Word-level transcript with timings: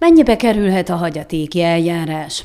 Mennyibe 0.00 0.36
kerülhet 0.36 0.88
a 0.88 0.96
hagyatéki 0.96 1.62
eljárás? 1.62 2.44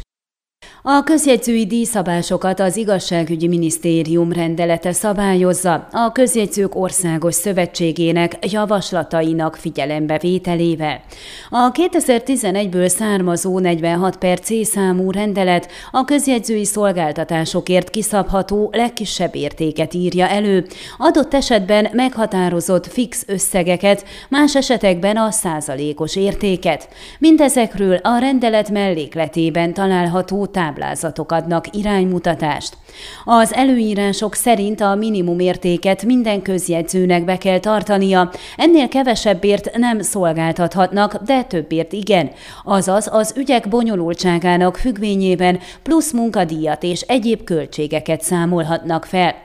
A 0.87 1.03
közjegyzői 1.03 1.65
díjszabásokat 1.65 2.59
az 2.59 2.77
Igazságügyi 2.77 3.47
Minisztérium 3.47 4.31
rendelete 4.31 4.91
szabályozza 4.91 5.87
a 5.91 6.11
Közjegyzők 6.11 6.75
Országos 6.75 7.35
Szövetségének 7.35 8.51
javaslatainak 8.51 9.55
figyelembevételével. 9.55 11.01
A 11.49 11.71
2011-ből 11.71 12.87
származó 12.87 13.59
46 13.59 14.17
per 14.17 14.39
C 14.39 14.67
számú 14.67 15.11
rendelet 15.11 15.71
a 15.91 16.05
közjegyzői 16.05 16.65
szolgáltatásokért 16.65 17.89
kiszabható 17.89 18.69
legkisebb 18.71 19.35
értéket 19.35 19.93
írja 19.93 20.27
elő, 20.27 20.65
adott 20.97 21.33
esetben 21.33 21.87
meghatározott 21.91 22.87
fix 22.87 23.23
összegeket, 23.27 24.05
más 24.29 24.55
esetekben 24.55 25.17
a 25.17 25.31
százalékos 25.31 26.15
értéket. 26.15 26.89
Mindezekről 27.19 27.95
a 27.95 28.17
rendelet 28.17 28.69
mellékletében 28.69 29.73
található 29.73 30.45
táblázat 30.45 30.73
táblázatok 30.75 31.31
adnak 31.31 31.75
iránymutatást. 31.75 32.77
Az 33.25 33.53
előírások 33.53 34.33
szerint 34.33 34.81
a 34.81 34.95
minimumértéket 34.95 36.03
minden 36.03 36.41
közjegyzőnek 36.41 37.25
be 37.25 37.37
kell 37.37 37.59
tartania, 37.59 38.31
ennél 38.57 38.87
kevesebbért 38.87 39.77
nem 39.77 40.01
szolgáltathatnak, 40.01 41.15
de 41.15 41.43
többért 41.43 41.93
igen. 41.93 42.31
Azaz 42.63 43.09
az 43.11 43.33
ügyek 43.37 43.67
bonyolultságának 43.69 44.77
függvényében 44.77 45.59
plusz 45.83 46.11
munkadíjat 46.11 46.83
és 46.83 47.01
egyéb 47.01 47.43
költségeket 47.43 48.21
számolhatnak 48.21 49.05
fel. 49.05 49.35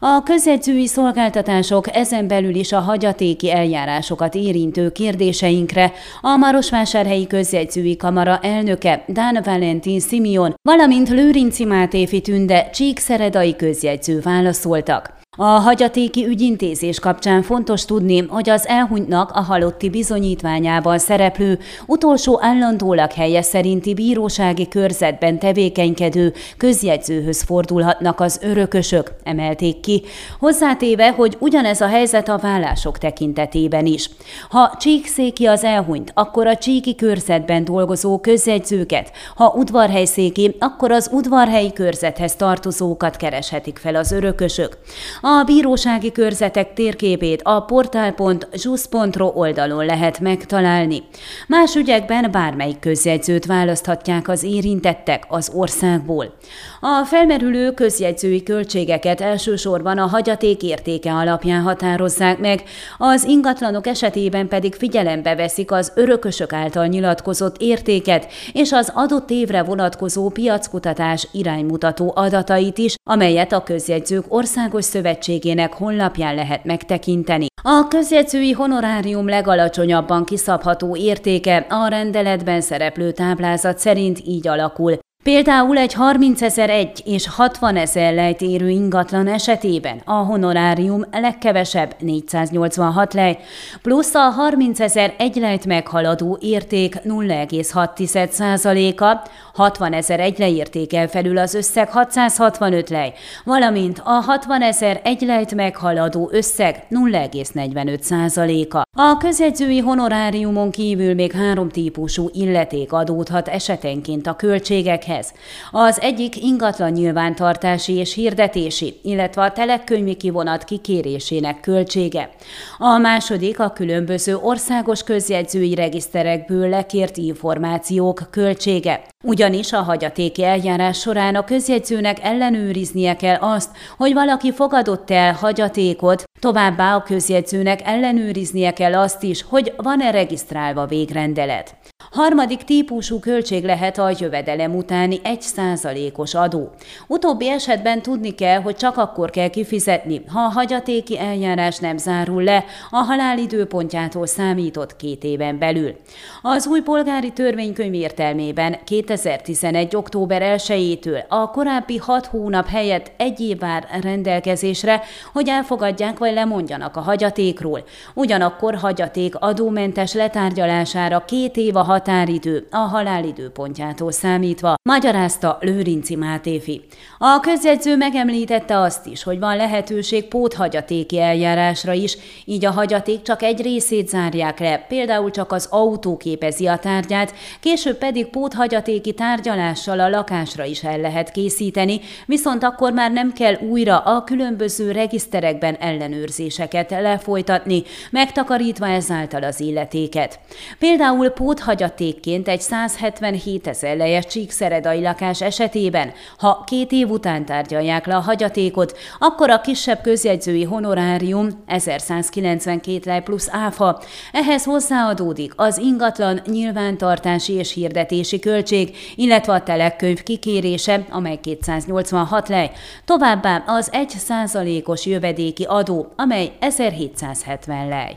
A 0.00 0.22
közjegyzői 0.22 0.86
szolgáltatások 0.86 1.96
ezen 1.96 2.28
belül 2.28 2.54
is 2.54 2.72
a 2.72 2.80
hagyatéki 2.80 3.50
eljárásokat 3.52 4.34
érintő 4.34 4.92
kérdéseinkre 4.92 5.92
a 6.20 6.36
Marosvásárhelyi 6.36 7.26
Közjegyzői 7.26 7.96
Kamara 7.96 8.38
elnöke 8.38 9.04
Dán 9.06 9.40
Valentin 9.44 10.00
Simeon, 10.00 10.54
valamint 10.62 11.08
Lőrinci 11.08 11.64
Mátéfi 11.64 12.20
Tünde 12.20 12.70
Csíkszeredai 12.70 13.56
közjegyző 13.56 14.20
válaszoltak. 14.20 15.21
A 15.36 15.44
hagyatéki 15.44 16.26
ügyintézés 16.26 16.98
kapcsán 16.98 17.42
fontos 17.42 17.84
tudni, 17.84 18.26
hogy 18.26 18.50
az 18.50 18.66
elhunytnak 18.66 19.30
a 19.30 19.40
halotti 19.40 19.90
bizonyítványában 19.90 20.98
szereplő 20.98 21.58
utolsó 21.86 22.38
állandólag 22.42 23.12
helye 23.12 23.42
szerinti 23.42 23.94
bírósági 23.94 24.68
körzetben 24.68 25.38
tevékenykedő 25.38 26.32
közjegyzőhöz 26.56 27.42
fordulhatnak 27.42 28.20
az 28.20 28.38
örökösök, 28.42 29.12
emelték 29.22 29.80
ki, 29.80 30.02
hozzátéve, 30.38 31.10
hogy 31.12 31.36
ugyanez 31.38 31.80
a 31.80 31.86
helyzet 31.86 32.28
a 32.28 32.38
vállások 32.38 32.98
tekintetében 32.98 33.86
is. 33.86 34.10
Ha 34.48 34.76
csíkszéki 34.78 35.46
az 35.46 35.64
elhunyt, 35.64 36.10
akkor 36.14 36.46
a 36.46 36.56
csíki 36.56 36.94
körzetben 36.94 37.64
dolgozó 37.64 38.18
közjegyzőket, 38.18 39.10
ha 39.34 39.54
udvarhelyszéki, 39.56 40.56
akkor 40.58 40.90
az 40.90 41.08
udvarhelyi 41.12 41.72
körzethez 41.72 42.36
tartozókat 42.36 43.16
kereshetik 43.16 43.78
fel 43.78 43.94
az 43.94 44.12
örökösök. 44.12 44.78
A 45.24 45.42
bírósági 45.46 46.12
körzetek 46.12 46.72
térképét 46.72 47.40
a 47.42 47.60
portál.jus.ro 47.60 49.32
oldalon 49.34 49.84
lehet 49.84 50.20
megtalálni. 50.20 51.02
Más 51.48 51.74
ügyekben 51.74 52.30
bármelyik 52.30 52.78
közjegyzőt 52.78 53.46
választhatják 53.46 54.28
az 54.28 54.42
érintettek 54.42 55.24
az 55.28 55.50
országból. 55.54 56.34
A 56.80 57.04
felmerülő 57.04 57.70
közjegyzői 57.70 58.42
költségeket 58.42 59.20
elsősorban 59.20 59.98
a 59.98 60.06
hagyaték 60.06 60.62
értéke 60.62 61.12
alapján 61.12 61.62
határozzák 61.62 62.38
meg, 62.38 62.62
az 62.98 63.24
ingatlanok 63.24 63.86
esetében 63.86 64.48
pedig 64.48 64.74
figyelembe 64.74 65.34
veszik 65.34 65.70
az 65.70 65.92
örökösök 65.94 66.52
által 66.52 66.86
nyilatkozott 66.86 67.56
értéket 67.58 68.26
és 68.52 68.72
az 68.72 68.92
adott 68.94 69.30
évre 69.30 69.62
vonatkozó 69.62 70.28
piackutatás 70.28 71.28
iránymutató 71.32 72.12
adatait 72.14 72.78
is, 72.78 72.94
amelyet 73.04 73.52
a 73.52 73.62
közjegyzők 73.62 74.24
országos 74.28 74.84
szövet 74.84 75.10
Szövetségének 75.12 75.72
honlapján 75.72 76.34
lehet 76.34 76.64
megtekinteni. 76.64 77.46
A 77.62 77.86
közjegyzői 77.88 78.52
honorárium 78.52 79.28
legalacsonyabban 79.28 80.24
kiszabható 80.24 80.96
értéke 80.96 81.66
a 81.68 81.88
rendeletben 81.88 82.60
szereplő 82.60 83.12
táblázat 83.12 83.78
szerint 83.78 84.20
így 84.26 84.48
alakul. 84.48 84.98
Például 85.22 85.78
egy 85.78 85.92
30 85.92 86.42
ezer 86.42 86.70
egy 86.70 87.02
és 87.04 87.28
60 87.28 87.76
ezer 87.76 88.14
lejt 88.14 88.40
érő 88.40 88.68
ingatlan 88.68 89.26
esetében 89.26 90.00
a 90.04 90.12
honorárium 90.12 91.04
legkevesebb 91.10 91.94
486 91.98 93.14
lej, 93.14 93.38
plusz 93.82 94.14
a 94.14 94.18
30 94.18 94.80
ezer 94.80 95.14
egy 95.18 95.36
lejt 95.36 95.66
meghaladó 95.66 96.38
érték 96.40 96.94
0,6%-a, 96.94 99.28
60 99.54 99.92
ezer 99.92 100.20
egy 100.20 100.38
lejértékel 100.38 101.08
felül 101.08 101.38
az 101.38 101.54
összeg 101.54 101.90
665 101.90 102.90
lej, 102.90 103.12
valamint 103.44 104.02
a 104.04 104.10
60 104.10 104.62
ezer 104.62 105.00
egy 105.04 105.20
lejt 105.20 105.54
meghaladó 105.54 106.28
összeg 106.32 106.86
0,45%-a. 106.90 108.82
A 108.96 109.16
közjegyzői 109.16 109.78
honoráriumon 109.78 110.70
kívül 110.70 111.14
még 111.14 111.32
három 111.32 111.68
típusú 111.68 112.28
illeték 112.32 112.92
adódhat 112.92 113.48
esetenként 113.48 114.26
a 114.26 114.36
költségekhez, 114.36 115.10
cégekhez. 115.12 115.32
Az 115.70 116.00
egyik 116.00 116.42
ingatlan 116.42 116.90
nyilvántartási 116.90 117.92
és 117.92 118.14
hirdetési, 118.14 119.00
illetve 119.02 119.42
a 119.42 119.52
telekönyvi 119.52 120.14
kivonat 120.14 120.64
kikérésének 120.64 121.60
költsége. 121.60 122.30
A 122.78 122.98
második 122.98 123.60
a 123.60 123.70
különböző 123.70 124.36
országos 124.36 125.02
közjegyzői 125.02 125.74
regiszterekből 125.74 126.68
lekért 126.68 127.16
információk 127.16 128.20
költsége. 128.30 129.02
Ugyanis 129.24 129.72
a 129.72 129.82
hagyatéki 129.82 130.44
eljárás 130.44 130.98
során 130.98 131.34
a 131.34 131.44
közjegyzőnek 131.44 132.18
ellenőriznie 132.22 133.16
kell 133.16 133.36
azt, 133.36 133.70
hogy 133.96 134.12
valaki 134.12 134.52
fogadott 134.52 135.10
el 135.10 135.32
hagyatékot, 135.32 136.22
továbbá 136.40 136.94
a 136.94 137.02
közjegyzőnek 137.02 137.80
ellenőriznie 137.84 138.72
kell 138.72 138.94
azt 138.94 139.22
is, 139.22 139.42
hogy 139.42 139.72
van-e 139.76 140.10
regisztrálva 140.10 140.86
végrendelet. 140.86 141.76
Harmadik 142.12 142.62
típusú 142.62 143.18
költség 143.18 143.64
lehet 143.64 143.98
a 143.98 144.12
jövedelem 144.18 144.76
utáni 144.76 145.20
egy 145.22 145.42
százalékos 145.42 146.34
adó. 146.34 146.70
Utóbbi 147.06 147.48
esetben 147.48 148.02
tudni 148.02 148.34
kell, 148.34 148.60
hogy 148.60 148.76
csak 148.76 148.96
akkor 148.96 149.30
kell 149.30 149.48
kifizetni, 149.48 150.22
ha 150.28 150.40
a 150.40 150.48
hagyatéki 150.48 151.18
eljárás 151.18 151.78
nem 151.78 151.96
zárul 151.96 152.42
le 152.42 152.64
a 152.90 152.96
halál 152.96 153.38
időpontjától 153.38 154.26
számított 154.26 154.96
két 154.96 155.24
éven 155.24 155.58
belül. 155.58 155.96
Az 156.42 156.66
új 156.66 156.80
polgári 156.80 157.30
törvénykönyv 157.30 157.94
értelmében 157.94 158.76
2011. 158.84 159.96
október 159.96 160.42
1-től 160.58 161.28
a 161.28 161.50
korábbi 161.50 161.96
hat 161.96 162.26
hónap 162.26 162.68
helyett 162.68 163.12
egy 163.16 163.40
év 163.40 163.58
vár 163.58 163.86
rendelkezésre, 164.02 165.02
hogy 165.32 165.48
elfogadják 165.48 166.18
vagy 166.18 166.32
lemondjanak 166.32 166.96
a 166.96 167.00
hagyatékról. 167.00 167.84
Ugyanakkor 168.14 168.74
hagyaték 168.74 169.34
adómentes 169.38 170.14
letárgyalására 170.14 171.24
két 171.24 171.56
év 171.56 171.76
a 171.76 171.82
határidő 172.02 172.66
a 172.70 172.76
halál 172.76 173.24
időpontjától 173.24 174.12
számítva, 174.12 174.74
magyarázta 174.82 175.58
Lőrinci 175.60 176.16
Mátéfi. 176.16 176.82
A 177.18 177.40
közjegyző 177.40 177.96
megemlítette 177.96 178.78
azt 178.78 179.06
is, 179.06 179.22
hogy 179.22 179.38
van 179.38 179.56
lehetőség 179.56 180.28
póthagyatéki 180.28 181.20
eljárásra 181.20 181.92
is, 181.92 182.16
így 182.44 182.64
a 182.64 182.70
hagyaték 182.70 183.22
csak 183.22 183.42
egy 183.42 183.62
részét 183.62 184.08
zárják 184.08 184.58
le, 184.58 184.78
például 184.88 185.30
csak 185.30 185.52
az 185.52 185.66
autó 185.70 186.16
képezi 186.16 186.66
a 186.66 186.76
tárgyát, 186.76 187.34
később 187.60 187.98
pedig 187.98 188.26
póthagyatéki 188.26 189.12
tárgyalással 189.12 190.00
a 190.00 190.08
lakásra 190.08 190.64
is 190.64 190.82
el 190.82 190.98
lehet 190.98 191.30
készíteni, 191.30 192.00
viszont 192.26 192.64
akkor 192.64 192.92
már 192.92 193.12
nem 193.12 193.32
kell 193.32 193.54
újra 193.54 193.98
a 193.98 194.24
különböző 194.24 194.92
regiszterekben 194.92 195.74
ellenőrzéseket 195.74 196.90
lefolytatni, 196.90 197.82
megtakarítva 198.10 198.86
ezáltal 198.88 199.42
az 199.42 199.60
illetéket. 199.60 200.40
Például 200.78 201.28
póthagyaték 201.28 201.90
hagyatékként 201.92 202.48
egy 202.48 202.60
177 202.60 203.66
ezer 203.66 203.96
lejes 203.96 204.26
csíkszeredai 204.26 205.00
lakás 205.00 205.42
esetében, 205.42 206.12
ha 206.38 206.64
két 206.66 206.92
év 206.92 207.10
után 207.10 207.44
tárgyalják 207.44 208.06
le 208.06 208.16
a 208.16 208.20
hagyatékot, 208.20 208.98
akkor 209.18 209.50
a 209.50 209.60
kisebb 209.60 210.00
közjegyzői 210.00 210.64
honorárium 210.64 211.62
1192 211.66 213.00
lej 213.04 213.22
plusz 213.22 213.48
áfa. 213.50 214.02
Ehhez 214.32 214.64
hozzáadódik 214.64 215.52
az 215.56 215.78
ingatlan 215.78 216.40
nyilvántartási 216.46 217.52
és 217.52 217.72
hirdetési 217.72 218.38
költség, 218.38 218.96
illetve 219.14 219.52
a 219.52 219.62
telekönyv 219.62 220.22
kikérése, 220.22 221.06
amely 221.10 221.40
286 221.40 222.48
lej, 222.48 222.70
továbbá 223.04 223.64
az 223.66 223.88
1 223.92 224.08
százalékos 224.08 225.06
jövedéki 225.06 225.64
adó, 225.64 226.12
amely 226.16 226.52
1770 226.58 227.88
lej. 227.88 228.16